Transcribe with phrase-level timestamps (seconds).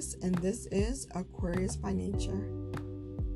[0.00, 2.48] And this is Aquarius by Nature.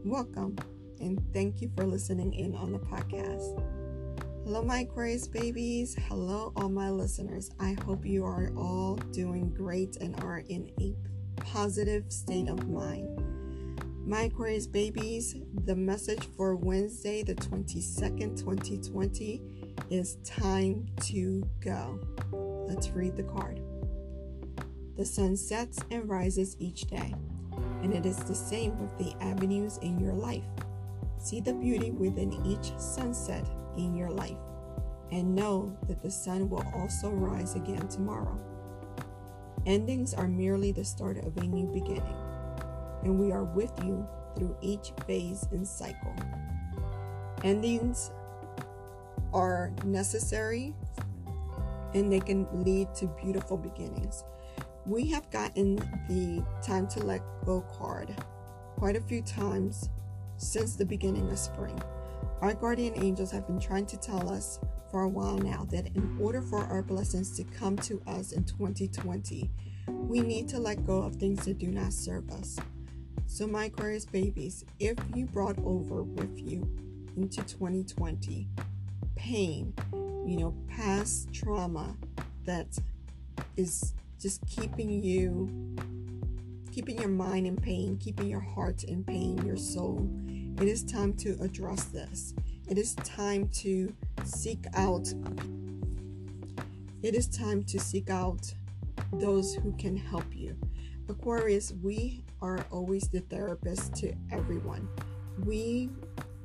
[0.02, 0.56] Welcome,
[0.98, 3.62] and thank you for listening in on the podcast.
[4.44, 5.94] Hello, my Aquarius babies.
[6.08, 7.50] Hello, all my listeners.
[7.60, 10.94] I hope you are all doing great and are in a
[11.42, 13.10] positive state of mind.
[14.06, 15.36] My Aquarius babies,
[15.66, 19.42] the message for Wednesday, the 22nd, 2020
[19.90, 22.00] is time to go.
[22.66, 23.60] Let's read the card.
[24.96, 27.12] The sun sets and rises each day,
[27.82, 30.44] and it is the same with the avenues in your life.
[31.18, 33.44] See the beauty within each sunset
[33.76, 34.38] in your life,
[35.10, 38.38] and know that the sun will also rise again tomorrow.
[39.66, 42.16] Endings are merely the start of a new beginning,
[43.02, 44.06] and we are with you
[44.36, 46.14] through each phase and cycle.
[47.42, 48.12] Endings
[49.32, 50.72] are necessary
[51.94, 54.24] and they can lead to beautiful beginnings.
[54.86, 55.76] We have gotten
[56.08, 58.14] the Time to Let Go card
[58.76, 59.88] quite a few times
[60.36, 61.80] since the beginning of spring.
[62.42, 64.58] Our guardian angels have been trying to tell us
[64.90, 68.44] for a while now that in order for our blessings to come to us in
[68.44, 69.50] 2020,
[69.88, 72.58] we need to let go of things that do not serve us.
[73.26, 76.68] So, my Aquarius babies, if you brought over with you
[77.16, 78.48] into 2020
[79.16, 79.72] pain,
[80.26, 81.96] you know, past trauma
[82.44, 82.66] that
[83.56, 85.76] is just keeping you
[86.72, 90.10] keeping your mind in pain, keeping your heart in pain, your soul.
[90.60, 92.34] It is time to address this.
[92.68, 95.06] It is time to seek out
[97.04, 98.50] it is time to seek out
[99.12, 100.56] those who can help you.
[101.10, 104.88] Aquarius, we are always the therapist to everyone.
[105.44, 105.90] We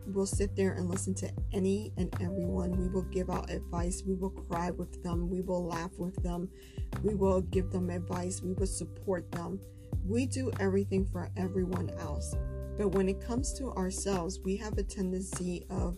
[0.08, 2.78] will sit there and listen to any and everyone.
[2.78, 4.03] We will give out advice.
[4.06, 5.30] We will cry with them.
[5.30, 6.50] We will laugh with them.
[7.03, 8.41] We will give them advice.
[8.41, 9.59] We will support them.
[10.06, 12.35] We do everything for everyone else.
[12.78, 15.97] But when it comes to ourselves, we have a tendency of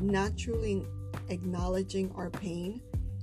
[0.00, 0.86] not truly
[1.28, 2.82] acknowledging our pain,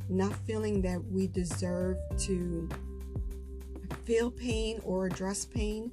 [0.09, 2.68] not feeling that we deserve to
[4.03, 5.92] feel pain or address pain.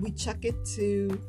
[0.00, 1.20] We chuck it to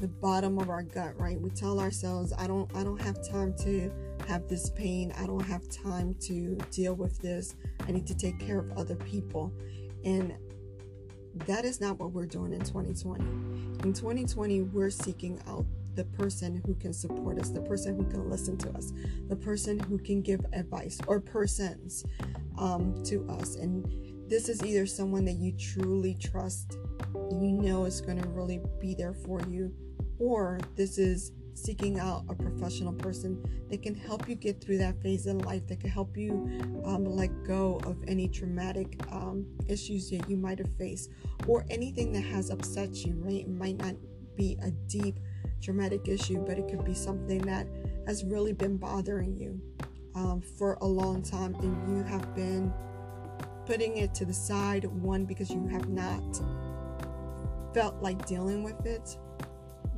[0.00, 1.40] the bottom of our gut, right?
[1.40, 3.90] We tell ourselves, I don't I don't have time to
[4.28, 5.12] have this pain.
[5.18, 7.54] I don't have time to deal with this.
[7.86, 9.52] I need to take care of other people.
[10.04, 10.34] And
[11.46, 13.24] that is not what we're doing in 2020.
[13.24, 18.30] In 2020, we're seeking out the person who can support us, the person who can
[18.30, 18.92] listen to us,
[19.28, 22.04] the person who can give advice or persons
[22.58, 23.56] um, to us.
[23.56, 23.86] And
[24.28, 26.76] this is either someone that you truly trust,
[27.14, 29.72] you know is going to really be there for you,
[30.18, 35.00] or this is seeking out a professional person that can help you get through that
[35.02, 36.30] phase in life, that can help you
[36.84, 41.10] um, let go of any traumatic um, issues that you might have faced,
[41.46, 43.40] or anything that has upset you, right?
[43.40, 43.94] It might not
[44.36, 45.18] be a deep
[45.62, 47.66] traumatic issue, but it could be something that
[48.06, 49.60] has really been bothering you
[50.14, 52.72] um, for a long time, and you have been
[53.64, 56.22] putting it to the side, one, because you have not
[57.72, 59.16] felt like dealing with it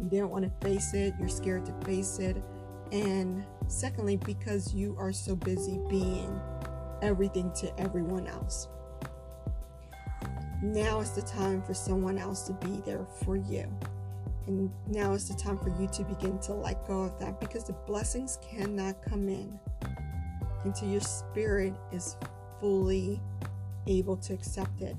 [0.01, 2.37] you don't want to face it, you're scared to face it.
[2.93, 6.41] And secondly, because you are so busy being
[7.03, 8.69] everything to everyone else.
[10.63, 13.73] Now is the time for someone else to be there for you.
[14.47, 17.65] And now is the time for you to begin to let go of that because
[17.65, 19.59] the blessings cannot come in
[20.65, 22.17] until your spirit is
[22.59, 23.21] fully
[23.87, 24.97] able to accept it.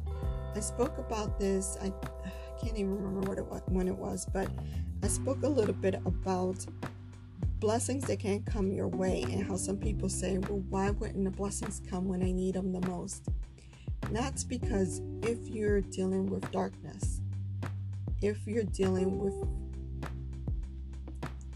[0.55, 1.91] I spoke about this, I,
[2.61, 4.49] can't even remember what it was, when it was, but
[5.01, 6.65] I spoke a little bit about
[7.59, 11.31] blessings that can't come your way and how some people say, well, why wouldn't the
[11.31, 13.27] blessings come when I need them the most?
[14.11, 17.21] That's because if you're dealing with darkness,
[18.21, 19.33] if you're dealing with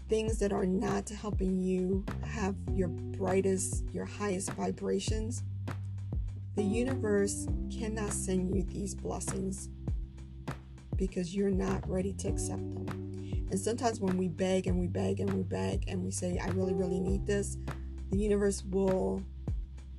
[0.08, 5.42] things that are not helping you have your brightest, your highest vibrations,
[6.56, 9.68] the universe cannot send you these blessings
[10.96, 13.13] because you're not ready to accept them.
[13.50, 16.48] And sometimes when we beg and we beg and we beg and we say, I
[16.48, 17.56] really, really need this,
[18.10, 19.22] the universe will,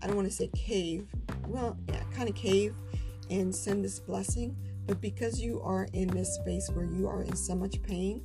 [0.01, 1.07] I don't want to say cave,
[1.47, 2.75] well, yeah, kind of cave
[3.29, 4.55] and send this blessing.
[4.87, 8.21] But because you are in this space where you are in so much pain,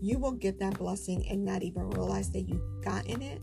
[0.00, 3.40] you will get that blessing and not even realize that you've gotten it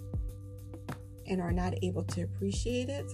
[1.28, 3.12] and are not able to appreciate it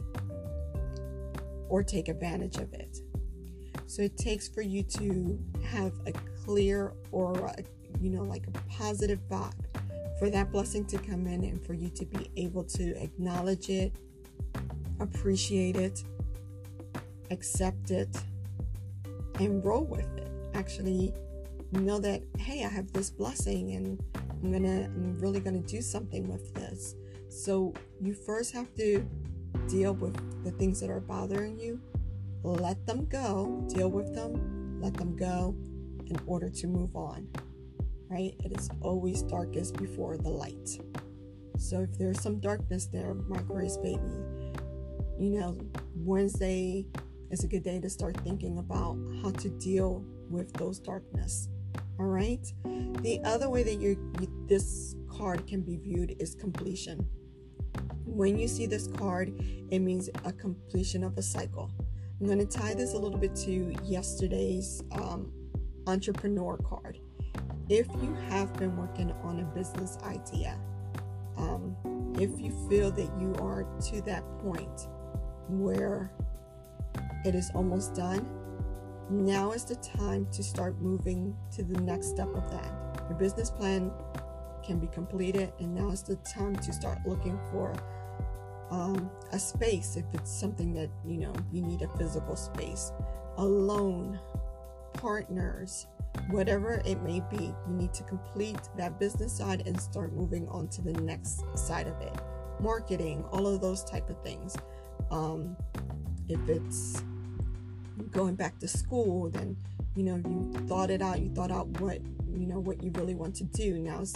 [1.70, 2.98] or take advantage of it.
[3.88, 6.12] So it takes for you to have a
[6.44, 7.56] clear aura,
[8.00, 9.54] you know, like a positive vibe
[10.20, 13.92] for that blessing to come in and for you to be able to acknowledge it,
[15.00, 16.04] appreciate it,
[17.32, 18.16] accept it,
[19.40, 20.32] and roll with it.
[20.54, 21.14] Actually,
[21.72, 24.04] know that, hey, I have this blessing and
[24.44, 26.96] I'm gonna, I'm really gonna do something with this.
[27.30, 29.08] So you first have to
[29.68, 31.80] deal with the things that are bothering you,
[32.44, 35.56] let them go, deal with them, let them go
[36.08, 37.28] in order to move on.
[38.12, 38.36] Right?
[38.44, 40.78] It is always darkest before the light.
[41.58, 44.02] So if there's some darkness there, my grace baby,
[45.18, 45.58] you know,
[45.96, 46.88] Wednesday
[47.30, 51.48] is a good day to start thinking about how to deal with those darkness.
[52.00, 52.46] All right.
[53.02, 53.96] The other way that you
[54.48, 57.08] this card can be viewed is completion.
[58.06, 59.34] When you see this card,
[59.70, 61.72] it means a completion of a cycle.
[62.20, 65.32] I'm going to tie this a little bit to yesterday's um,
[65.88, 67.00] entrepreneur card.
[67.72, 70.60] If you have been working on a business idea,
[71.38, 71.74] um,
[72.20, 74.90] if you feel that you are to that point
[75.48, 76.12] where
[77.24, 78.28] it is almost done,
[79.10, 82.74] now is the time to start moving to the next step of that.
[83.08, 83.90] Your business plan
[84.66, 87.74] can be completed, and now is the time to start looking for
[88.70, 92.92] um, a space if it's something that you know you need a physical space,
[93.38, 94.20] alone,
[94.92, 95.88] partners,
[96.30, 97.54] whatever it may be.
[97.68, 101.88] You need to complete that business side and start moving on to the next side
[101.88, 102.14] of it.
[102.60, 104.56] Marketing, all of those type of things.
[105.10, 105.56] Um,
[106.30, 107.04] if it's
[108.12, 109.58] going back to school, then
[109.96, 111.20] you know you thought it out.
[111.20, 112.00] You thought out what
[112.34, 113.78] you know what you really want to do.
[113.80, 114.16] Now it's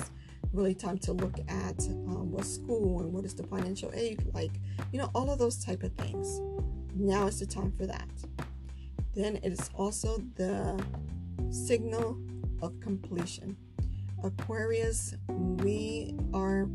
[0.53, 4.51] really time to look at um, what school and what is the financial aid like.
[4.91, 6.39] You know all of those type of things.
[6.95, 8.07] Now is the time for that.
[9.15, 10.81] Then it is also the
[11.49, 12.17] signal
[12.61, 13.57] of completion.
[14.23, 16.67] Aquarius, we are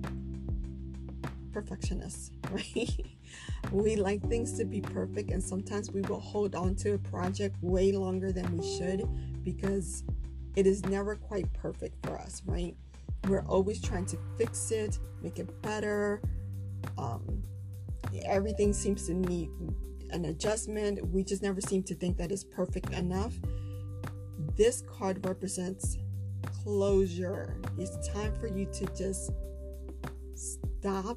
[1.52, 3.06] perfectionists, right?
[3.72, 7.56] we like things to be perfect, and sometimes we will hold on to a project
[7.62, 9.08] way longer than we should
[9.44, 10.04] because
[10.56, 12.76] it is never quite perfect for us, right?
[13.28, 16.20] We're always trying to fix it, make it better.
[16.98, 17.42] Um,
[18.24, 19.50] everything seems to need
[20.10, 21.06] an adjustment.
[21.08, 23.34] We just never seem to think that it's perfect enough.
[24.60, 25.96] This card represents
[26.62, 27.56] closure.
[27.78, 29.30] It's time for you to just
[30.34, 31.16] stop,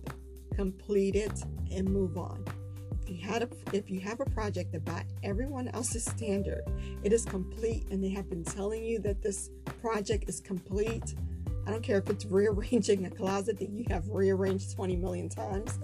[0.56, 2.46] complete it, and move on.
[3.02, 6.62] If you had a if you have a project that by everyone else's standard,
[7.04, 9.50] it is complete and they have been telling you that this
[9.82, 11.14] project is complete.
[11.68, 15.80] I don't care if it's rearranging a closet that you have rearranged 20 million times.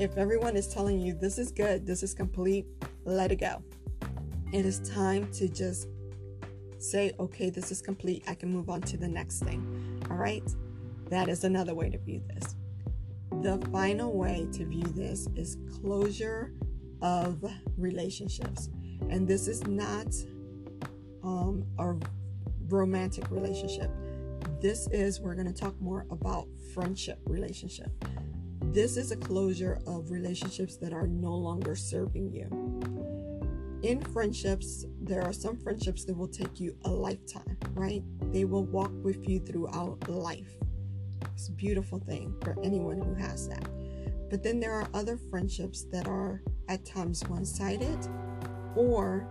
[0.00, 2.66] If everyone is telling you this is good, this is complete,
[3.04, 3.62] let it go.
[4.52, 5.86] It is time to just
[6.78, 8.24] say, okay, this is complete.
[8.26, 10.02] I can move on to the next thing.
[10.10, 10.44] All right?
[11.10, 12.56] That is another way to view this.
[13.42, 16.52] The final way to view this is closure
[17.02, 17.44] of
[17.76, 18.70] relationships.
[19.10, 20.08] And this is not
[21.22, 21.94] um, a
[22.68, 23.90] romantic relationship.
[24.60, 27.90] This is, we're going to talk more about friendship relationship.
[28.60, 32.48] This is a closure of relationships that are no longer serving you.
[33.82, 38.02] In friendships, there are some friendships that will take you a lifetime, right?
[38.30, 40.52] They will walk with you throughout life.
[41.32, 43.66] It's a beautiful thing for anyone who has that.
[44.28, 47.98] But then there are other friendships that are at times one sided
[48.76, 49.26] or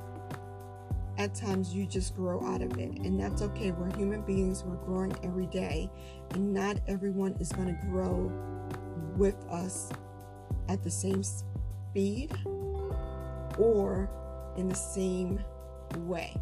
[1.19, 2.89] at times you just grow out of it.
[2.99, 3.69] And that's okay.
[3.69, 5.91] We're human beings, we're growing every day.
[6.31, 8.31] And not everyone is going to grow
[9.15, 9.91] with us
[10.69, 12.31] at the same speed
[13.59, 14.09] or
[14.57, 15.39] in the same
[15.99, 16.35] way.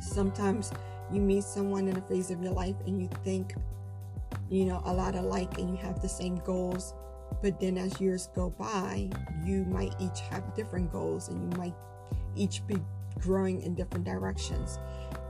[0.00, 0.72] Sometimes
[1.12, 3.54] you meet someone in a phase of your life and you think,
[4.50, 6.94] you know, a lot alike and you have the same goals.
[7.42, 9.10] But then as years go by,
[9.44, 11.74] you might each have different goals and you might
[12.36, 12.76] each be
[13.20, 14.78] growing in different directions.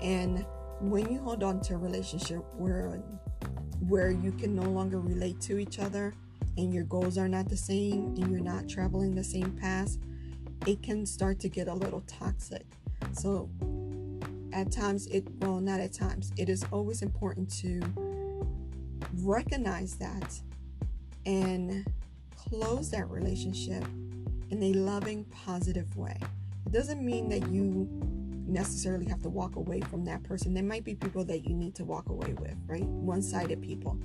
[0.01, 0.45] And
[0.81, 3.03] when you hold on to a relationship where
[3.87, 6.13] where you can no longer relate to each other
[6.57, 9.97] and your goals are not the same and you're not traveling the same path,
[10.67, 12.67] it can start to get a little toxic.
[13.13, 13.51] So
[14.53, 17.81] at times it well not at times, it is always important to
[19.23, 20.41] recognize that
[21.27, 21.87] and
[22.37, 23.85] close that relationship
[24.51, 26.17] in a loving, positive way.
[26.67, 27.89] It doesn't mean that you
[28.47, 30.55] necessarily have to walk away from that person.
[30.55, 32.85] There might be people that you need to walk away with, right?
[32.85, 33.99] One sided people.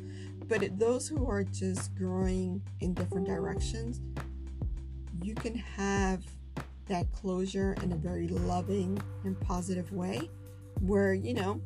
[0.48, 4.02] But those who are just growing in different directions,
[5.22, 6.24] you can have
[6.88, 10.30] that closure in a very loving and positive way
[10.80, 11.62] where, you know,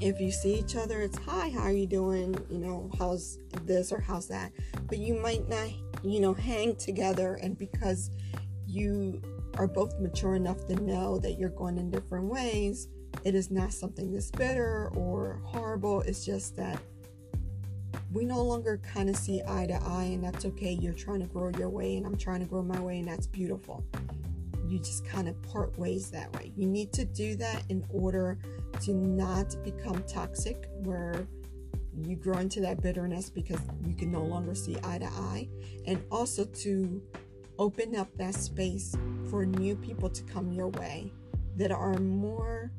[0.00, 2.34] if you see each other, it's hi, how are you doing?
[2.50, 4.52] You know, how's this or how's that?
[4.86, 5.68] But you might not,
[6.02, 8.10] you know, hang together and because
[8.66, 9.20] you
[9.58, 12.88] are both mature enough to know that you're going in different ways,
[13.24, 16.00] it is not something that's bitter or horrible.
[16.02, 16.80] It's just that
[18.12, 20.72] we no longer kind of see eye to eye, and that's okay.
[20.72, 23.26] You're trying to grow your way, and I'm trying to grow my way, and that's
[23.26, 23.84] beautiful.
[24.66, 26.52] You just kind of part ways that way.
[26.56, 28.38] You need to do that in order
[28.82, 31.26] to not become toxic, where
[32.02, 35.48] you grow into that bitterness because you can no longer see eye to eye,
[35.86, 37.02] and also to
[37.58, 38.96] open up that space
[39.28, 41.12] for new people to come your way
[41.56, 42.70] that are more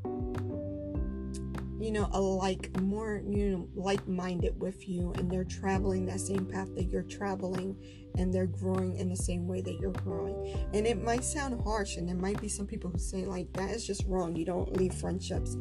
[1.82, 6.46] you know a like more you know like-minded with you and they're traveling that same
[6.46, 7.76] path that you're traveling
[8.18, 10.54] and they're growing in the same way that you're growing.
[10.74, 13.72] And it might sound harsh and there might be some people who say like that
[13.72, 14.36] is just wrong.
[14.36, 15.56] You don't leave friendships.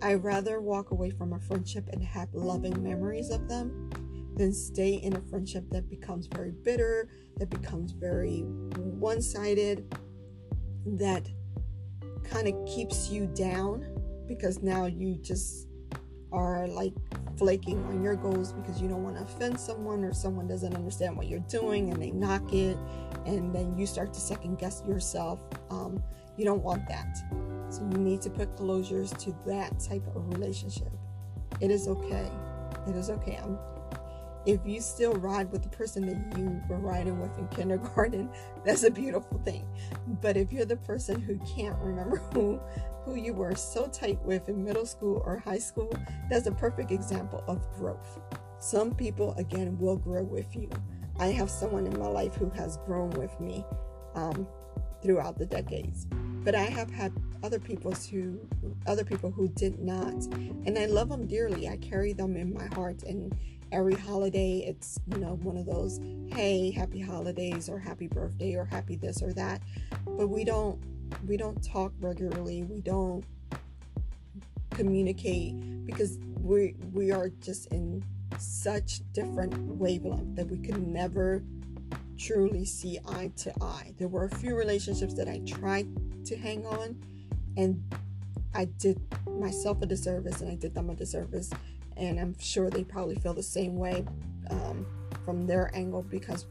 [0.00, 3.90] I rather walk away from a friendship and have loving memories of them
[4.36, 9.94] than stay in a friendship that becomes very bitter that becomes very one-sided
[10.86, 11.28] that
[12.24, 13.97] kind of keeps you down
[14.28, 15.66] because now you just
[16.30, 16.92] are like
[17.38, 21.16] flaking on your goals because you don't want to offend someone or someone doesn't understand
[21.16, 22.76] what you're doing and they knock it
[23.24, 25.40] and then you start to second guess yourself.
[25.70, 26.02] Um,
[26.36, 27.18] you don't want that.
[27.70, 30.92] So you need to put closures to that type of relationship.
[31.60, 32.30] It is okay.
[32.86, 33.38] It is okay.
[33.42, 33.58] I'm
[34.48, 38.30] if you still ride with the person that you were riding with in kindergarten,
[38.64, 39.68] that's a beautiful thing.
[40.22, 42.58] But if you're the person who can't remember who
[43.04, 45.94] who you were so tight with in middle school or high school,
[46.30, 48.20] that's a perfect example of growth.
[48.58, 50.70] Some people again will grow with you.
[51.18, 53.64] I have someone in my life who has grown with me
[54.14, 54.46] um,
[55.02, 56.06] throughout the decades,
[56.42, 57.12] but I have had
[57.42, 58.40] other people's who
[58.86, 60.24] other people who did not,
[60.66, 61.68] and I love them dearly.
[61.68, 63.34] I carry them in my heart and
[63.72, 66.00] every holiday it's you know one of those
[66.32, 69.62] hey happy holidays or happy birthday or happy this or that.
[70.04, 70.78] But we don't
[71.26, 72.62] we don't talk regularly.
[72.62, 73.24] We don't
[74.70, 78.04] communicate because we we are just in
[78.38, 81.42] such different wavelength that we could never
[82.16, 83.94] truly see eye to eye.
[83.98, 85.86] There were a few relationships that i tried
[86.26, 87.00] to hang on
[87.56, 87.82] and
[88.54, 89.00] i did
[89.40, 91.50] myself a disservice and i did them a disservice
[91.98, 94.04] and I'm sure they probably feel the same way
[94.50, 94.86] um,
[95.24, 96.46] from their angle because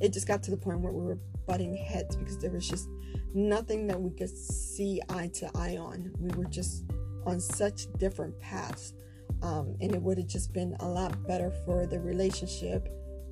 [0.00, 2.88] it just got to the point where we were butting heads because there was just
[3.34, 6.12] nothing that we could see eye to eye on.
[6.20, 6.84] We were just
[7.24, 8.94] on such different paths,
[9.42, 12.88] um, and it would have just been a lot better for the relationship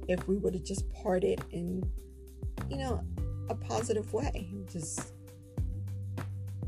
[0.08, 1.82] if we would have just parted in,
[2.68, 3.02] you know,
[3.48, 4.52] a positive way.
[4.70, 5.13] Just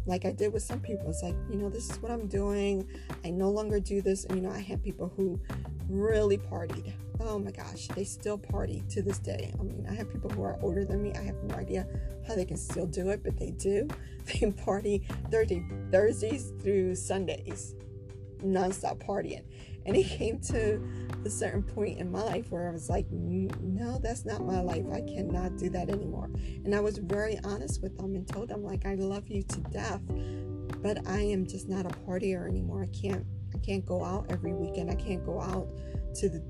[0.06, 1.10] like I did with some people.
[1.10, 2.88] It's like, you know, this is what I'm doing.
[3.24, 4.24] I no longer do this.
[4.24, 5.40] And, you know, I had people who
[5.88, 6.92] really partied.
[7.20, 9.52] Oh my gosh, they still party to this day.
[9.58, 11.12] I mean, I have people who are older than me.
[11.14, 11.86] I have no idea
[12.26, 13.88] how they can still do it, but they do.
[14.26, 17.76] They party Thursday, Thursdays through Sundays,
[18.42, 19.44] nonstop partying.
[19.86, 20.82] And it came to
[21.26, 24.84] a certain point in my life where I was like, no, that's not my life.
[24.92, 26.30] I cannot do that anymore.
[26.64, 29.60] And I was very honest with them and told them, like, I love you to
[29.60, 30.00] death,
[30.82, 32.84] but I am just not a partier anymore.
[32.84, 34.90] I can't, I can't go out every weekend.
[34.90, 35.68] I can't go out
[36.14, 36.42] to the,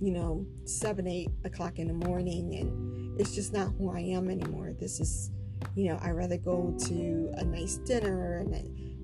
[0.00, 2.56] you know, seven, eight o'clock in the morning.
[2.56, 4.74] And it's just not who I am anymore.
[4.78, 5.30] This is,
[5.74, 8.54] you know, I rather go to a nice dinner and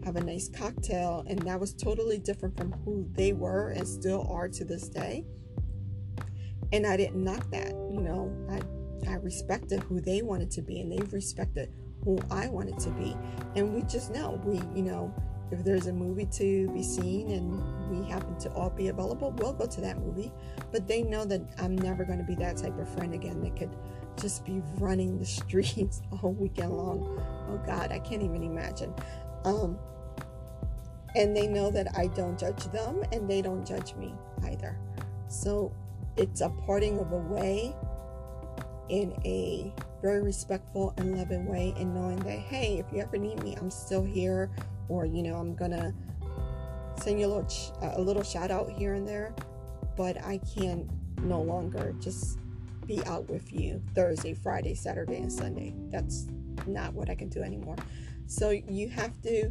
[0.05, 1.25] have a nice cocktail.
[1.29, 5.25] And that was totally different from who they were and still are to this day.
[6.73, 10.81] And I didn't knock that, you know, I, I respected who they wanted to be
[10.81, 11.73] and they respected
[12.05, 13.17] who I wanted to be.
[13.55, 15.15] And we just know, we, you know,
[15.51, 19.53] if there's a movie to be seen and we happen to all be available, we'll
[19.53, 20.33] go to that movie.
[20.73, 23.57] But they know that I'm never going to be that type of friend again that
[23.57, 23.75] could
[24.21, 27.23] just be running the streets all weekend long.
[27.49, 28.93] Oh God, I can't even imagine.
[29.45, 29.79] Um,
[31.15, 34.77] and they know that I don't judge them and they don't judge me either.
[35.29, 35.73] So
[36.17, 37.75] it's a parting of a way
[38.89, 43.43] in a very respectful and loving way, and knowing that, hey, if you ever need
[43.43, 44.51] me, I'm still here,
[44.89, 45.95] or you know, I'm gonna
[47.01, 49.35] send you a little, ch- a little shout out here and there,
[49.97, 50.89] but I can
[51.23, 52.39] no longer just
[52.87, 55.75] be out with you Thursday, Friday, Saturday, and Sunday.
[55.91, 56.27] That's
[56.67, 57.77] not what I can do anymore.
[58.27, 59.51] So you have to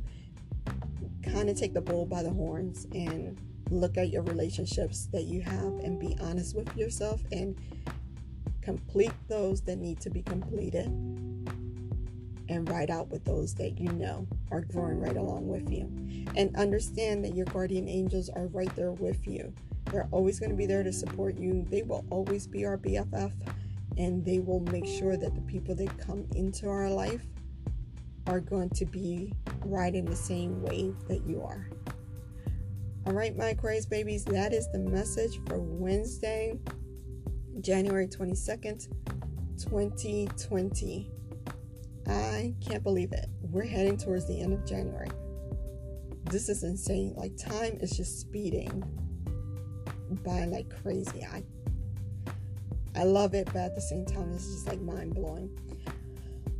[1.23, 3.37] kind of take the bull by the horns and
[3.69, 7.55] look at your relationships that you have and be honest with yourself and
[8.61, 10.85] complete those that need to be completed
[12.49, 15.89] and ride out with those that you know are growing right along with you.
[16.35, 19.53] And understand that your guardian angels are right there with you.
[19.91, 21.65] They're always going to be there to support you.
[21.69, 23.31] They will always be our BFF.
[23.97, 27.25] and they will make sure that the people that come into our life
[28.27, 29.33] are going to be
[29.65, 31.69] riding the same wave that you are.
[33.05, 36.57] All right, my craze babies, that is the message for Wednesday,
[37.59, 38.87] January 22nd,
[39.61, 41.11] 2020.
[42.07, 43.27] I can't believe it.
[43.41, 45.09] We're heading towards the end of January.
[46.29, 47.13] This is insane.
[47.17, 48.83] Like, time is just speeding
[50.23, 51.25] by like crazy.
[51.25, 51.43] I
[52.95, 55.49] I love it, but at the same time, it's just like mind blowing.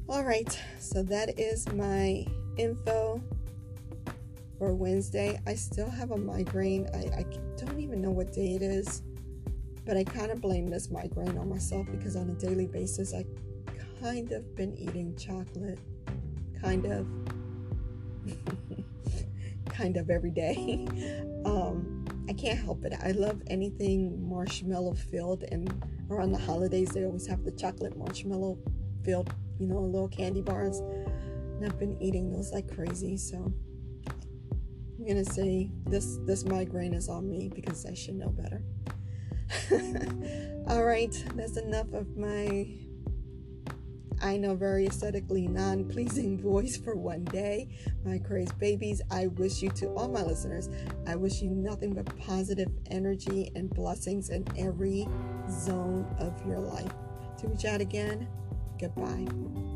[0.10, 2.26] All right, so that is my
[2.58, 3.24] info
[4.60, 5.40] for Wednesday.
[5.48, 6.90] I still have a migraine.
[6.94, 9.02] I, I don't even know what day it is,
[9.86, 13.26] but I kind of blame this migraine on myself because on a daily basis, I
[14.02, 15.80] kind of been eating chocolate,
[16.62, 17.08] kind of,
[19.70, 20.86] kind of every day.
[21.46, 22.94] um, I can't help it.
[23.02, 25.74] I love anything marshmallow filled, and
[26.10, 28.58] around the holidays, they always have the chocolate marshmallow
[29.04, 30.80] filled, you know, little candy bars.
[30.80, 33.54] And I've been eating those like crazy, so
[34.08, 38.64] I'm gonna say this this migraine is on me because I should know better.
[40.68, 42.68] All right, that's enough of my
[44.24, 47.68] I know very aesthetically non pleasing voice for one day.
[48.06, 50.70] My crazed babies, I wish you to all my listeners,
[51.06, 55.08] I wish you nothing but positive energy and blessings in every
[55.50, 56.92] zone of your life.
[57.40, 58.30] To we chat again,
[58.80, 59.73] goodbye.